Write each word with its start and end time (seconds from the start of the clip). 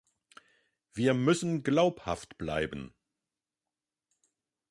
Wir 0.95 1.13
müssen 1.13 1.61
glaubhaft 1.61 2.39
bleiben. 2.39 2.95